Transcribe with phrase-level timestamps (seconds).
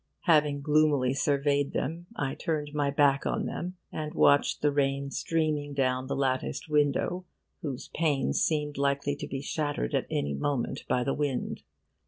[0.21, 5.75] Having gloomily surveyed them, I turned my back on them, and watched the rain streaming
[5.75, 7.27] down the latticed window,
[7.61, 11.61] whose panes seemed likely to be shattered at any moment by the wind.